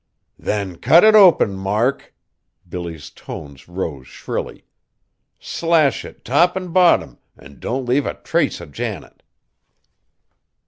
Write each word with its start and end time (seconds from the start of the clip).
"Then 0.39 0.77
cut 0.77 1.03
it 1.03 1.13
open, 1.13 1.53
Mark!" 1.53 2.15
Billy's 2.67 3.11
tone 3.11 3.55
rose 3.67 4.07
shrilly. 4.07 4.65
"Slash 5.39 6.03
it 6.03 6.25
top 6.25 6.57
an' 6.57 6.69
bottom 6.73 7.19
an' 7.37 7.59
don't 7.59 7.85
leave 7.85 8.07
a 8.07 8.15
trace 8.15 8.59
o' 8.61 8.65
Janet." 8.65 9.21